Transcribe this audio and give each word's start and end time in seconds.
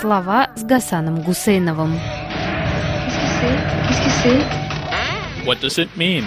Слова 0.00 0.52
с 0.54 0.62
Гасаном 0.62 1.22
Гусейновым. 1.22 1.98
What 5.44 5.60
does 5.60 5.76
it 5.76 5.88
mean? 5.96 6.22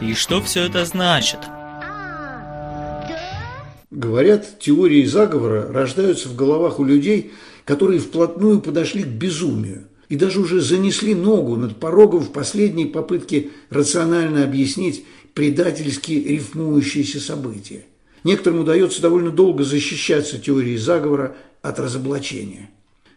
И 0.00 0.14
что 0.14 0.40
все 0.40 0.64
это 0.64 0.86
значит? 0.86 1.40
Говорят, 3.90 4.58
теории 4.60 5.04
заговора 5.04 5.70
рождаются 5.70 6.30
в 6.30 6.34
головах 6.34 6.78
у 6.78 6.84
людей, 6.84 7.32
которые 7.66 8.00
вплотную 8.00 8.62
подошли 8.62 9.02
к 9.02 9.08
безумию 9.08 9.88
и 10.08 10.16
даже 10.16 10.40
уже 10.40 10.62
занесли 10.62 11.14
ногу 11.14 11.56
над 11.56 11.76
порогом 11.76 12.20
в 12.20 12.32
последней 12.32 12.86
попытке 12.86 13.50
рационально 13.68 14.42
объяснить 14.42 15.04
предательски 15.34 16.12
рифмующиеся 16.12 17.20
события. 17.20 17.84
Некоторым 18.24 18.60
удается 18.60 19.00
довольно 19.00 19.30
долго 19.30 19.64
защищаться 19.64 20.38
теорией 20.38 20.76
заговора 20.76 21.36
от 21.62 21.78
разоблачения. 21.78 22.70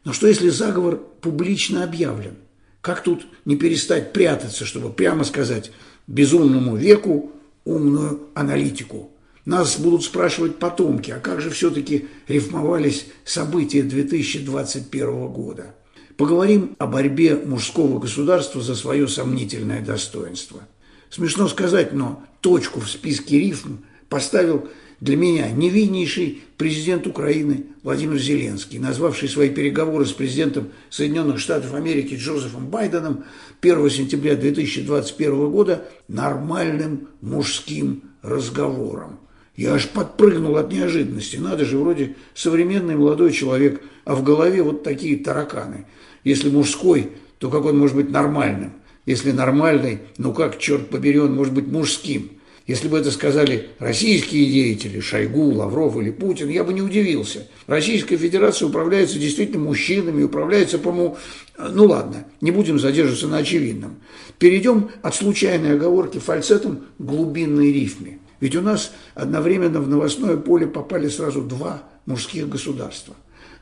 Но 0.04 0.14
что 0.14 0.28
если 0.28 0.50
заговор 0.50 0.98
публично 1.22 1.84
объявлен? 1.84 2.36
Как 2.82 3.04
тут 3.04 3.28
не 3.46 3.56
перестать 3.56 4.14
прятаться, 4.14 4.66
чтобы 4.66 4.92
прямо 4.92 5.24
сказать 5.24 5.72
безумному 6.08 6.76
веку 6.76 7.32
умную 7.66 8.28
аналитику? 8.34 9.12
Нас 9.46 9.80
будут 9.80 10.04
спрашивать 10.04 10.58
потомки, 10.58 11.12
а 11.12 11.20
как 11.20 11.42
же 11.42 11.50
все-таки 11.50 12.08
рифмовались 12.28 13.08
события 13.24 13.82
2021 13.82 15.28
года? 15.28 15.76
Поговорим 16.16 16.76
о 16.78 16.86
борьбе 16.86 17.36
мужского 17.36 18.00
государства 18.00 18.62
за 18.62 18.76
свое 18.76 19.08
сомнительное 19.08 19.82
достоинство. 19.82 20.62
Смешно 21.10 21.48
сказать, 21.48 21.94
но 21.94 22.24
точку 22.42 22.80
в 22.80 22.90
списке 22.90 23.40
рифм 23.40 23.78
поставил 24.10 24.70
для 25.02 25.18
меня 25.18 25.50
невиннейший 25.50 26.44
президент 26.58 27.08
Украины 27.08 27.66
Владимир 27.84 28.20
Зеленский, 28.20 28.78
назвавший 28.78 29.28
свои 29.28 29.50
переговоры 29.50 30.06
с 30.06 30.14
президентом 30.14 30.70
Соединенных 30.92 31.40
Штатов 31.40 31.74
Америки 31.74 32.14
Джозефом 32.14 32.68
Байденом 32.68 33.26
1 33.62 33.90
сентября 33.90 34.36
2021 34.36 35.50
года 35.50 35.86
нормальным 36.08 37.10
мужским 37.20 38.04
разговором. 38.22 39.20
Я 39.56 39.74
аж 39.74 39.90
подпрыгнул 39.90 40.56
от 40.58 40.72
неожиданности. 40.72 41.38
Надо 41.38 41.66
же, 41.66 41.78
вроде 41.78 42.16
современный 42.36 42.96
молодой 42.96 43.32
человек, 43.32 43.82
а 44.06 44.14
в 44.16 44.24
голове 44.24 44.62
вот 44.62 44.84
такие 44.84 45.18
тараканы. 45.18 45.88
Если 46.24 46.50
мужской, 46.50 47.10
то 47.40 47.50
как 47.50 47.66
он 47.66 47.78
может 47.78 47.96
быть 47.96 48.12
нормальным? 48.12 48.74
Если 49.08 49.32
нормальный, 49.32 50.00
ну 50.20 50.32
как, 50.32 50.60
черт 50.60 50.90
побери, 50.90 51.20
он 51.20 51.34
может 51.34 51.56
быть 51.56 51.68
мужским? 51.68 52.34
Если 52.68 52.88
бы 52.88 53.00
это 53.00 53.10
сказали 53.12 53.70
российские 53.80 54.46
деятели, 54.46 55.00
Шойгу, 55.00 55.52
Лавров 55.52 55.98
или 55.98 56.12
Путин, 56.12 56.50
я 56.50 56.64
бы 56.64 56.74
не 56.74 56.82
удивился. 56.82 57.48
Российская 57.66 58.18
Федерация 58.18 58.68
управляется 58.68 59.18
действительно 59.18 59.64
мужчинами, 59.64 60.24
управляется, 60.24 60.78
по-моему, 60.78 61.18
ну 61.58 61.86
ладно, 61.86 62.26
не 62.40 62.52
будем 62.52 62.80
задерживаться 62.80 63.28
на 63.28 63.38
очевидном. 63.38 63.98
Перейдем 64.38 64.92
от 65.02 65.16
случайной 65.16 65.74
оговорки 65.74 66.20
фальцетом 66.20 66.86
к 66.98 67.04
глубинной 67.04 67.74
рифме. 67.74 68.20
Ведь 68.40 68.56
у 68.56 68.62
нас 68.62 68.94
одновременно 69.16 69.82
в 69.82 69.90
новостное 69.90 70.38
поле 70.38 70.68
попали 70.68 71.10
сразу 71.10 71.42
два 71.42 71.84
мужских 72.06 72.48
государства. 72.48 73.16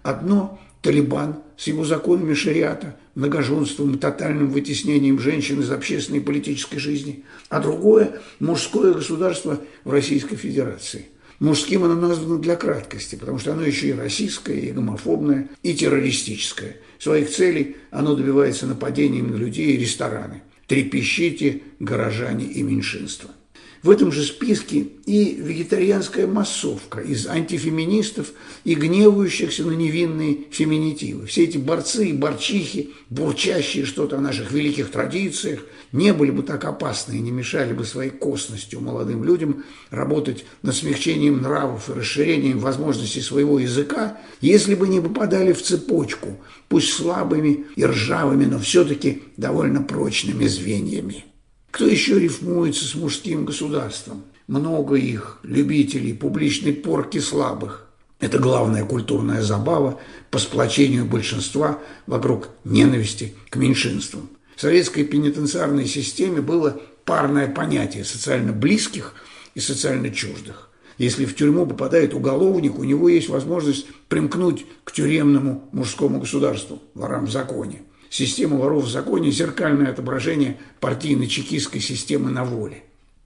Одно– 0.04 0.60
Талибан 0.82 1.36
с 1.58 1.68
его 1.68 1.84
законами 1.84 2.34
шариата, 2.34 2.96
многоженством 3.20 3.96
и 3.96 3.98
тотальным 3.98 4.50
вытеснением 4.50 5.20
женщин 5.20 5.60
из 5.60 5.70
общественной 5.72 6.20
и 6.20 6.24
политической 6.24 6.78
жизни, 6.78 7.26
а 7.50 7.60
другое– 7.60 8.22
мужское 8.40 8.94
государство 8.94 9.60
в 9.84 9.92
Российской 9.92 10.38
Федерации. 10.38 11.08
Мужским 11.40 11.84
оно 11.84 11.96
названо 11.96 12.40
для 12.40 12.56
краткости, 12.56 13.16
потому 13.16 13.38
что 13.40 13.54
оно 13.54 13.64
еще 13.64 13.90
и 13.90 13.94
российское, 13.94 14.58
и 14.58 14.72
гомофобное, 14.72 15.50
и 15.64 15.74
террористическое. 15.74 16.78
Своих 16.98 17.30
целей 17.30 17.76
оно 17.92 18.16
добивается 18.16 18.68
нападением 18.68 19.32
на 19.32 19.36
людей 19.36 19.74
и 19.74 19.78
рестораны. 19.78 20.42
Трепещите, 20.68 21.62
горожане 21.80 22.46
и 22.46 22.62
меньшинства. 22.64 23.32
В 23.82 23.90
этом 23.90 24.12
же 24.12 24.24
списке 24.24 24.88
и 25.06 25.36
вегетарианская 25.36 26.28
массовка 26.28 27.00
из 27.00 27.28
антифеминистов 27.28 28.34
и 28.66 28.76
гневающихся 28.76 29.64
на 29.64 29.72
невинные 29.72 30.40
феминитивы. 30.52 31.28
Все 31.28 31.46
эти 31.46 31.58
борцы 31.58 32.10
и 32.10 32.14
борчихи, 32.14 32.90
бурчащие 33.10 33.86
что-то 33.86 34.18
о 34.18 34.22
наших 34.22 34.52
великих 34.52 34.92
традициях, 34.92 35.62
не 35.94 36.14
были 36.14 36.32
бы 36.32 36.44
так 36.44 36.66
опасны 36.66 37.14
и 37.14 37.22
не 37.22 37.32
мешали 37.32 37.72
бы 37.72 37.86
своей 37.86 38.12
косностью 38.12 38.82
молодым 38.82 39.24
людям 39.24 39.64
работать 39.92 40.46
над 40.62 40.76
смягчением 40.76 41.42
нравов 41.42 41.90
и 41.90 41.94
расширением 41.94 42.60
возможностей 42.60 43.22
своего 43.22 43.60
языка, 43.60 44.18
если 44.42 44.76
бы 44.76 44.90
не 44.90 45.00
попадали 45.00 45.54
в 45.54 45.62
цепочку, 45.62 46.38
пусть 46.68 46.92
слабыми 46.92 47.66
и 47.78 47.86
ржавыми, 47.86 48.44
но 48.44 48.60
все-таки 48.60 49.24
довольно 49.38 49.82
прочными 49.82 50.48
звеньями. 50.48 51.24
Кто 51.72 51.86
еще 51.86 52.20
рифмуется 52.20 52.86
с 52.86 52.96
мужским 52.96 53.46
государством? 53.46 54.24
Много 54.48 54.96
их, 54.96 55.40
любителей 55.44 56.14
публичной 56.14 56.74
порки 56.74 57.20
слабых. 57.20 57.88
Это 58.20 58.40
главная 58.40 58.84
культурная 58.84 59.44
забава 59.44 60.00
по 60.32 60.40
сплочению 60.40 61.06
большинства 61.06 61.80
вокруг 62.08 62.50
ненависти 62.66 63.36
к 63.50 63.56
меньшинствам. 63.56 64.30
В 64.56 64.62
советской 64.62 65.04
пенитенциарной 65.06 65.86
системе 65.86 66.42
было 66.42 66.82
парное 67.06 67.48
понятие 67.48 68.04
социально 68.04 68.52
близких 68.52 69.14
и 69.54 69.60
социально 69.60 70.10
чуждых. 70.10 70.70
Если 70.98 71.24
в 71.24 71.36
тюрьму 71.36 71.66
попадает 71.66 72.14
уголовник, 72.14 72.78
у 72.78 72.84
него 72.84 73.08
есть 73.08 73.30
возможность 73.30 73.86
примкнуть 74.10 74.66
к 74.84 74.92
тюремному 74.92 75.70
мужскому 75.72 76.20
государству, 76.20 76.82
ворам 76.94 77.26
в 77.26 77.32
законе. 77.32 77.84
Система 78.10 78.58
воров 78.58 78.86
в 78.86 78.90
законе– 78.90 79.32
зеркальное 79.32 79.92
отображение 79.92 80.58
партийно-чекистской 80.80 81.80
системы 81.80 82.32
на 82.32 82.44
воле. 82.44 82.84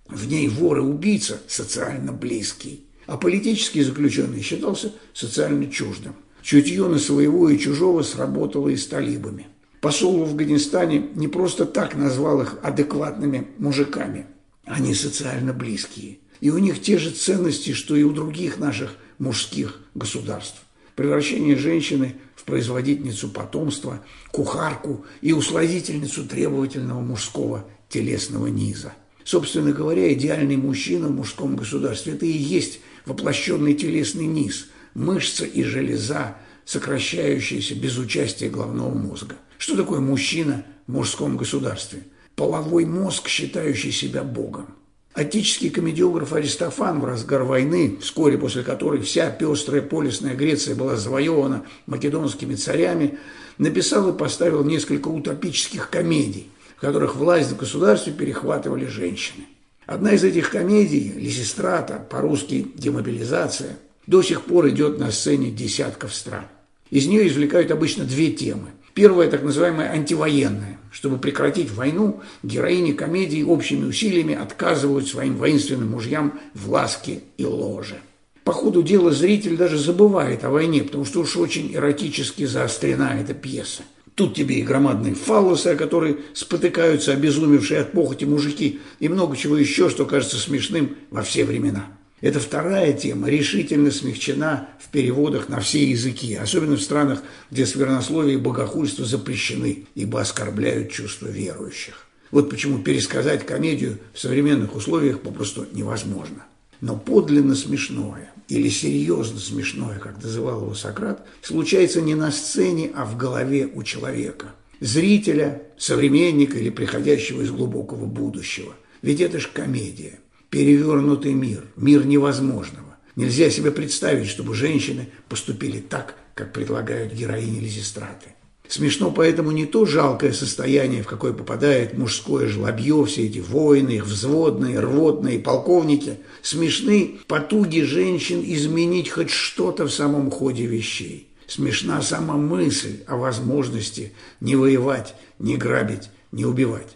В 0.07 0.27
ней 0.27 0.49
вор 0.49 0.79
и 0.79 0.81
убийца 0.81 1.41
социально 1.47 2.11
близкий, 2.11 2.85
а 3.05 3.17
политический 3.17 3.81
заключенный 3.81 4.41
считался 4.41 4.93
социально 5.13 5.67
чуждым. 5.67 6.15
Чутье 6.41 6.87
на 6.87 6.99
своего 6.99 7.49
и 7.49 7.57
чужого 7.57 8.01
сработало 8.03 8.67
и 8.67 8.75
с 8.75 8.85
талибами. 8.87 9.47
Посол 9.79 10.19
в 10.19 10.23
Афганистане 10.23 11.09
не 11.15 11.29
просто 11.29 11.65
так 11.65 11.95
назвал 11.95 12.41
их 12.41 12.57
адекватными 12.61 13.47
мужиками. 13.57 14.27
Они 14.65 14.93
социально 14.93 15.53
близкие. 15.53 16.19
И 16.41 16.49
у 16.49 16.57
них 16.57 16.81
те 16.81 16.97
же 16.97 17.11
ценности, 17.11 17.71
что 17.71 17.95
и 17.95 18.03
у 18.03 18.11
других 18.11 18.59
наших 18.59 18.95
мужских 19.17 19.79
государств 19.93 20.61
превращение 20.95 21.55
женщины 21.55 22.15
в 22.35 22.43
производительницу 22.43 23.29
потомства, 23.29 24.03
кухарку 24.31 25.05
и 25.21 25.33
усладительницу 25.33 26.25
требовательного 26.25 27.01
мужского 27.01 27.65
телесного 27.89 28.47
низа. 28.47 28.93
Собственно 29.23 29.71
говоря, 29.71 30.11
идеальный 30.13 30.57
мужчина 30.57 31.07
в 31.07 31.15
мужском 31.15 31.55
государстве– 31.55 32.13
это 32.15 32.25
и 32.25 32.31
есть 32.31 32.81
воплощенный 33.05 33.73
телесный 33.73 34.25
низ, 34.25 34.67
мышца 34.93 35.45
и 35.45 35.63
железа, 35.63 36.37
сокращающиеся 36.65 37.75
без 37.75 37.97
участия 37.97 38.49
головного 38.49 38.93
мозга. 38.93 39.35
Что 39.57 39.77
такое 39.77 40.01
мужчина 40.01 40.65
в 40.87 40.91
мужском 40.91 41.37
государстве? 41.37 42.03
Половой 42.35 42.85
мозг, 42.85 43.29
считающий 43.29 43.91
себя 43.91 44.23
богом. 44.23 44.75
Отеческий 45.13 45.69
комедиограф 45.69 46.33
Аристофан 46.33 46.99
в 46.99 47.05
разгар 47.05 47.43
войны, 47.43 47.97
вскоре 48.01 48.37
после 48.39 48.63
которой 48.63 48.99
вся 49.01 49.29
пестрая 49.29 49.83
полисная 49.83 50.33
Греция 50.33 50.73
была 50.73 50.95
завоевана 50.95 51.65
македонскими 51.85 52.55
царями, 52.55 53.19
написал 53.59 54.09
и 54.09 54.17
поставил 54.17 54.63
несколько 54.63 55.09
утопических 55.09 55.91
комедий, 55.91 56.49
в 56.77 56.81
которых 56.81 57.15
власть 57.15 57.51
в 57.51 57.57
государстве 57.57 58.11
перехватывали 58.11 58.87
женщины. 58.87 59.45
Одна 59.85 60.13
из 60.13 60.23
этих 60.23 60.49
комедий, 60.49 61.13
«Лисистрата», 61.15 62.03
по-русски 62.09 62.69
«Демобилизация», 62.73 63.77
до 64.07 64.23
сих 64.23 64.41
пор 64.41 64.69
идет 64.69 64.97
на 64.97 65.11
сцене 65.11 65.51
десятков 65.51 66.15
стран. 66.15 66.45
Из 66.89 67.05
нее 67.05 67.27
извлекают 67.27 67.69
обычно 67.69 68.03
две 68.05 68.31
темы– 68.31 68.69
Первое, 68.93 69.29
так 69.29 69.43
называемое 69.43 69.89
антивоенное. 69.91 70.77
Чтобы 70.91 71.17
прекратить 71.17 71.71
войну, 71.71 72.21
героини 72.43 72.91
комедии 72.91 73.41
общими 73.41 73.85
усилиями 73.85 74.35
отказывают 74.35 75.07
своим 75.07 75.37
воинственным 75.37 75.91
мужьям 75.91 76.39
в 76.53 76.69
ласке 76.69 77.21
и 77.37 77.45
ложе. 77.45 77.97
По 78.43 78.51
ходу 78.51 78.83
дела 78.83 79.11
зритель 79.11 79.57
даже 79.57 79.79
забывает 79.79 80.43
о 80.43 80.51
войне, 80.51 80.83
потому 80.83 81.05
что 81.05 81.21
уж 81.21 81.37
очень 81.37 81.73
эротически 81.73 82.45
заострена 82.45 83.17
эта 83.19 83.33
пьеса. 83.33 83.83
Тут 84.15 84.35
тебе 84.35 84.59
и 84.59 84.63
громадные 84.63 85.15
фаллосы, 85.15 85.67
о 85.67 85.75
которые 85.75 86.17
спотыкаются 86.33 87.13
обезумевшие 87.13 87.79
от 87.79 87.93
похоти 87.93 88.25
мужики, 88.25 88.79
и 88.99 89.09
много 89.09 89.35
чего 89.35 89.57
еще, 89.57 89.89
что 89.89 90.05
кажется 90.05 90.37
смешным 90.37 90.95
во 91.09 91.23
все 91.23 91.45
времена. 91.45 91.87
Эта 92.23 92.39
вторая 92.39 92.93
тема 92.93 93.27
решительно 93.27 93.91
смягчена 93.91 94.69
в 94.79 94.87
переводах 94.87 95.49
на 95.49 95.59
все 95.59 95.85
языки, 95.85 96.33
особенно 96.35 96.77
в 96.77 96.81
странах, 96.81 97.21
где 97.51 97.65
сквернословие 97.65 98.35
и 98.35 98.41
богохульство 98.41 99.03
запрещены, 99.03 99.87
ибо 99.93 100.21
оскорбляют 100.21 100.89
чувства 100.89 101.27
верующих. 101.27 102.07
Вот 102.31 102.49
почему 102.49 102.79
пересказать 102.79 103.45
комедию 103.45 103.97
в 104.13 104.19
современных 104.21 104.73
условиях 104.73 105.19
попросту 105.19 105.67
невозможно. 105.73 106.45
Но 106.79 106.95
подлинно 106.95 107.55
смешное, 107.55 108.31
или 108.47 108.69
серьезно 108.69 109.37
смешное, 109.37 109.99
как 109.99 110.23
называл 110.23 110.61
его 110.61 110.75
Сократ, 110.75 111.27
случается 111.41 111.99
не 111.99 112.15
на 112.15 112.31
сцене, 112.31 112.89
а 112.95 113.03
в 113.03 113.17
голове 113.17 113.69
у 113.73 113.83
человека. 113.83 114.55
Зрителя, 114.79 115.63
современника 115.77 116.57
или 116.57 116.69
приходящего 116.69 117.41
из 117.41 117.51
глубокого 117.51 118.05
будущего. 118.05 118.75
Ведь 119.01 119.19
это 119.19 119.41
ж 119.41 119.49
комедия. 119.53 120.19
Перевернутый 120.53 121.33
мир, 121.33 121.63
мир 121.75 122.05
невозможного. 122.05 122.97
Нельзя 123.15 123.49
себе 123.49 123.71
представить, 123.71 124.27
чтобы 124.27 124.53
женщины 124.53 125.09
поступили 125.27 125.79
так, 125.79 126.13
как 126.35 126.53
предлагают 126.53 127.11
героини 127.11 127.59
Лизистраты. 127.59 128.35
Смешно 128.67 129.09
поэтому 129.09 129.49
не 129.49 129.65
то 129.65 129.87
жалкое 129.87 130.31
состояние, 130.31 131.01
в 131.01 131.07
какое 131.07 131.33
попадает 131.33 131.97
мужское 131.97 132.47
жлобье, 132.47 133.03
все 133.05 133.25
эти 133.25 133.39
воины, 133.39 133.93
их 133.93 134.05
взводные, 134.05 134.79
рвотные, 134.79 135.39
полковники. 135.39 136.19
Смешны 136.43 137.17
потуги 137.25 137.79
женщин 137.79 138.43
изменить 138.45 139.09
хоть 139.09 139.31
что-то 139.31 139.87
в 139.87 139.91
самом 139.91 140.29
ходе 140.29 140.67
вещей. 140.67 141.29
Смешна 141.47 141.99
сама 142.03 142.37
мысль 142.37 142.99
о 143.07 143.17
возможности 143.17 144.13
не 144.39 144.55
воевать, 144.55 145.15
не 145.39 145.57
грабить, 145.57 146.11
не 146.31 146.45
убивать. 146.45 146.95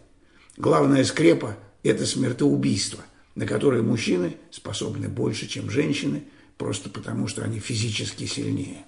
Главная 0.57 1.03
скрепа– 1.03 1.57
это 1.81 2.05
смертоубийство, 2.05 3.03
на 3.37 3.45
которое 3.45 3.81
мужчины 3.81 4.35
способны 4.51 5.07
больше, 5.07 5.47
чем 5.47 5.69
женщины, 5.69 6.23
просто 6.57 6.89
потому 6.89 7.27
что 7.27 7.43
они 7.43 7.59
физически 7.59 8.25
сильнее 8.25 8.85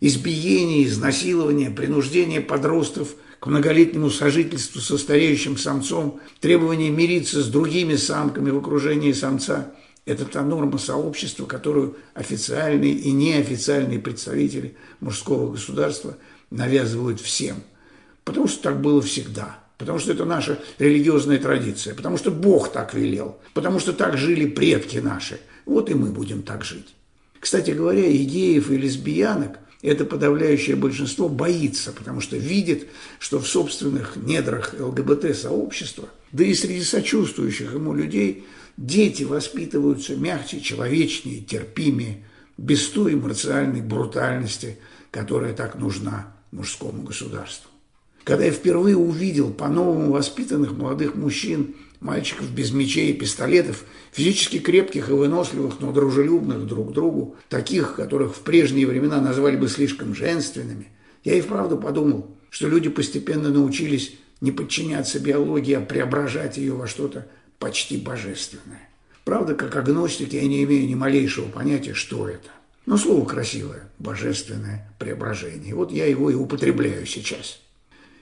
избиение, 0.00 0.84
изнасилование, 0.84 1.70
принуждение 1.70 2.42
подростков 2.42 3.14
к 3.40 3.46
многолетнему 3.46 4.10
сожительству 4.10 4.80
со 4.80 4.98
стареющим 4.98 5.56
самцом, 5.56 6.20
требование 6.40 6.90
мириться 6.90 7.42
с 7.42 7.48
другими 7.48 7.96
самками 7.96 8.50
в 8.50 8.58
окружении 8.58 9.12
самца– 9.12 9.72
это 10.06 10.26
та 10.26 10.42
норма 10.42 10.76
сообщества, 10.76 11.46
которую 11.46 11.96
официальные 12.12 12.92
и 12.92 13.12
неофициальные 13.12 13.98
представители 13.98 14.76
мужского 15.00 15.52
государства 15.52 16.18
навязывают 16.50 17.20
всем. 17.20 17.56
Потому 18.24 18.46
что 18.46 18.62
так 18.64 18.82
было 18.82 19.00
всегда. 19.00 19.63
Потому 19.78 19.98
что 19.98 20.12
это 20.12 20.24
наша 20.24 20.58
религиозная 20.78 21.38
традиция. 21.38 21.94
Потому 21.94 22.16
что 22.16 22.30
Бог 22.30 22.72
так 22.72 22.94
велел. 22.94 23.38
Потому 23.54 23.80
что 23.80 23.92
так 23.92 24.16
жили 24.16 24.46
предки 24.46 24.98
наши. 24.98 25.40
Вот 25.66 25.90
и 25.90 25.94
мы 25.94 26.10
будем 26.10 26.42
так 26.42 26.64
жить. 26.64 26.94
Кстати 27.40 27.72
говоря, 27.72 28.06
и 28.06 28.24
геев, 28.24 28.70
и 28.70 28.76
лесбиянок 28.76 29.58
это 29.84 30.06
подавляющее 30.06 30.76
большинство 30.76 31.28
боится, 31.28 31.92
потому 31.92 32.22
что 32.22 32.38
видит, 32.38 32.86
что 33.18 33.38
в 33.38 33.46
собственных 33.46 34.16
недрах 34.16 34.74
ЛГБТ-сообщества, 34.78 36.08
да 36.32 36.42
и 36.42 36.54
среди 36.54 36.82
сочувствующих 36.82 37.74
ему 37.74 37.92
людей, 37.92 38.46
дети 38.78 39.24
воспитываются 39.24 40.16
мягче, 40.16 40.62
человечнее, 40.62 41.42
терпимее, 41.42 42.24
без 42.56 42.88
той 42.88 43.14
марциальной 43.14 43.82
брутальности, 43.82 44.78
которая 45.10 45.52
так 45.52 45.74
нужна 45.74 46.34
мужскому 46.50 47.02
государству. 47.02 47.70
Когда 48.24 48.46
я 48.46 48.52
впервые 48.52 48.96
увидел 48.96 49.50
по-новому 49.50 50.10
воспитанных 50.10 50.72
молодых 50.72 51.14
мужчин, 51.14 51.74
мальчиков 52.00 52.50
без 52.50 52.72
мечей 52.72 53.10
и 53.10 53.14
пистолетов, 53.14 53.84
физически 54.12 54.58
крепких 54.58 55.10
и 55.10 55.12
выносливых, 55.12 55.80
но 55.80 55.92
дружелюбных 55.92 56.66
друг 56.66 56.90
к 56.90 56.92
другу, 56.92 57.36
таких, 57.50 57.96
которых 57.96 58.34
в 58.34 58.40
прежние 58.40 58.86
времена 58.86 59.20
назвали 59.20 59.56
бы 59.56 59.68
слишком 59.68 60.14
женственными, 60.14 60.88
я 61.22 61.34
и 61.34 61.42
вправду 61.42 61.76
подумал, 61.76 62.34
что 62.48 62.66
люди 62.66 62.88
постепенно 62.88 63.50
научились 63.50 64.14
не 64.40 64.52
подчиняться 64.52 65.20
биологии, 65.20 65.74
а 65.74 65.80
преображать 65.80 66.56
ее 66.56 66.72
во 66.72 66.86
что-то 66.86 67.26
почти 67.58 67.98
божественное. 67.98 68.88
Правда, 69.24 69.54
как 69.54 69.76
агностик 69.76 70.32
я 70.32 70.42
не 70.42 70.64
имею 70.64 70.86
ни 70.86 70.94
малейшего 70.94 71.48
понятия, 71.48 71.94
что 71.94 72.28
это. 72.28 72.48
Но 72.86 72.96
слово 72.96 73.26
красивое– 73.26 73.90
божественное 73.98 74.94
преображение. 74.98 75.74
Вот 75.74 75.90
я 75.90 76.06
его 76.06 76.30
и 76.30 76.34
употребляю 76.34 77.06
сейчас– 77.06 77.60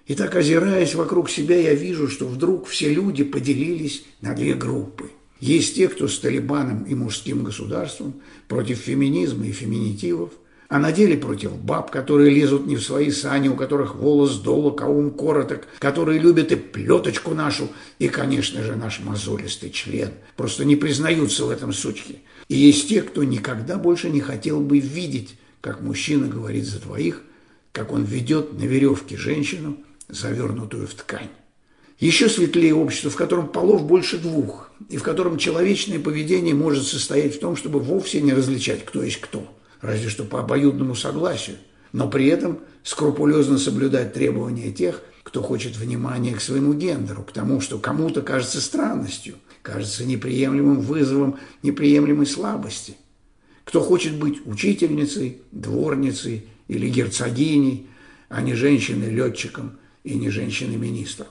и 0.07 0.15
так, 0.15 0.35
озираясь 0.35 0.95
вокруг 0.95 1.31
себя, 1.31 1.57
я 1.57 1.75
вижу, 1.75 2.09
что 2.09 2.27
вдруг 2.27 2.67
все 2.67 2.93
люди 2.93 3.23
поделились 3.23 4.05
на 4.21 4.35
две 4.35 4.55
группы. 4.55 5.11
Есть 5.39 5.77
те, 5.77 5.89
кто 5.89 6.09
с 6.09 6.19
Талибаном 6.19 6.85
и 6.85 6.95
мужским 6.95 7.45
государством, 7.45 8.15
против 8.49 8.79
феминизма 8.79 9.47
и 9.47 9.53
феминитивов, 9.53 10.31
а 10.69 10.79
на 10.79 10.91
деле 10.91 11.17
против 11.17 11.55
баб, 11.57 11.91
которые 11.91 12.31
лезут 12.31 12.67
не 12.67 12.77
в 12.77 12.83
свои 12.83 13.11
сани, 13.11 13.49
у 13.49 13.55
которых 13.55 13.95
волос 13.95 14.39
долог, 14.41 14.81
а 14.83 14.89
ум 14.89 15.11
короток, 15.11 15.69
которые 15.79 16.19
любят 16.19 16.51
и 16.51 16.57
плеточку 16.57 17.35
нашу, 17.35 17.69
и, 17.99 18.09
конечно 18.09 18.63
же, 18.63 18.75
наш 18.75 19.01
мозолистый 19.01 19.71
член. 19.71 20.11
Просто 20.37 20.65
не 20.65 20.77
признаются 20.77 21.45
в 21.45 21.51
этом 21.51 21.73
сучке. 21.73 22.17
И 22.49 22.57
есть 22.57 22.89
те, 22.89 23.03
кто 23.03 23.23
никогда 23.23 23.77
больше 23.77 24.11
не 24.11 24.21
хотел 24.21 24.61
бы 24.61 24.79
видеть, 24.79 25.37
как 25.61 25.81
мужчина 25.83 26.27
говорит 26.27 26.65
за 26.65 26.81
двоих, 26.81 27.23
как 27.73 27.93
он 27.93 28.05
ведет 28.05 28.53
на 28.53 28.65
веревке 28.65 29.17
женщину– 29.17 29.77
завернутую 30.13 30.87
в 30.87 30.95
ткань. 30.95 31.31
Еще 31.99 32.29
светлее 32.29 32.75
общество, 32.75 33.11
в 33.11 33.17
котором 33.17 33.49
полов 33.49 33.87
больше 33.87 34.19
двух, 34.19 34.71
и 34.89 34.97
в 34.97 35.03
котором 35.03 35.39
человечное 35.39 35.99
поведение 35.99 36.55
может 36.55 36.87
состоять 36.87 37.37
в 37.37 37.41
том, 37.41 37.57
чтобы 37.57 37.81
вовсе 37.81 38.21
не 38.21 38.33
различать, 38.33 38.85
кто 38.85 39.03
есть 39.03 39.21
кто, 39.21 39.47
разве 39.81 40.09
что 40.09 40.25
по 40.25 40.41
обоюдному 40.41 40.95
согласию, 40.95 41.57
но 41.93 42.09
при 42.09 42.27
этом 42.27 42.59
скрупулезно 42.83 43.59
соблюдать 43.59 44.13
требования 44.13 44.71
тех, 44.71 45.03
кто 45.23 45.43
хочет 45.43 45.77
внимания 45.77 46.35
к 46.35 46.41
своему 46.41 46.75
гендеру, 46.75 47.23
к 47.23 47.33
тому, 47.33 47.61
что 47.61 47.79
кому-то 47.79 48.21
кажется 48.21 48.61
странностью, 48.61 49.37
кажется 49.63 50.05
неприемлемым 50.05 50.81
вызовом 50.81 51.39
неприемлемой 51.63 52.27
слабости. 52.27 52.97
Кто 53.65 53.81
хочет 53.81 54.19
быть 54.19 54.45
учительницей, 54.45 55.41
дворницей 55.53 56.47
или 56.67 56.89
герцогиней, 56.89 57.87
а 58.29 58.43
не 58.43 58.55
женщиной-летчиком– 58.55 59.79
и 60.05 60.15
не 60.15 60.31
женщины-министром. 60.31 61.29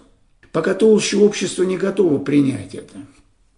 Пока 0.52 0.74
толще 0.74 1.18
общество 1.18 1.64
не 1.64 1.78
готово 1.78 2.18
принять 2.18 2.76
это. 2.76 2.96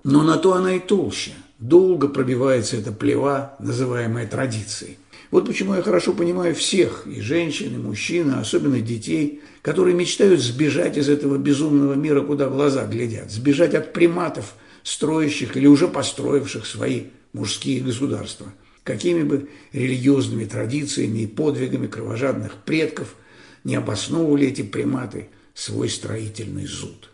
Но 0.03 0.23
на 0.23 0.37
то 0.37 0.53
она 0.53 0.75
и 0.75 0.79
толще. 0.79 1.31
Долго 1.59 2.07
пробивается 2.07 2.77
эта 2.77 2.91
плева, 2.91 3.55
называемая 3.59 4.27
традицией. 4.27 4.97
Вот 5.31 5.47
почему 5.47 5.73
я 5.73 5.81
хорошо 5.81 6.13
понимаю 6.13 6.53
всех, 6.53 7.07
и 7.07 7.19
женщин, 7.21 7.73
и 7.73 7.77
мужчин, 7.77 8.31
а 8.31 8.41
особенно 8.41 8.79
детей, 8.81 9.41
которые 9.61 9.95
мечтают 9.95 10.41
сбежать 10.41 10.97
из 10.97 11.09
этого 11.09 11.37
безумного 11.37 11.93
мира, 11.93 12.21
куда 12.21 12.49
глаза 12.49 12.85
глядят, 12.85 13.31
сбежать 13.31 13.73
от 13.73 13.93
приматов, 13.93 14.53
строящих 14.83 15.57
или 15.57 15.65
уже 15.65 15.87
построивших 15.87 16.67
свои 16.67 17.05
мужские 17.31 17.81
государства, 17.81 18.47
какими 18.83 19.23
бы 19.23 19.49
религиозными 19.71 20.45
традициями 20.45 21.19
и 21.19 21.27
подвигами 21.27 21.87
кровожадных 21.87 22.57
предков– 22.65 23.15
не 23.63 23.75
обосновывали 23.75 24.47
эти 24.47 24.61
приматы 24.61 25.29
свой 25.53 25.89
строительный 25.89 26.65
зуд. 26.65 27.12